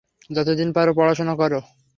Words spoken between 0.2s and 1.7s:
যতদিন পারো পড়াশোনা করো।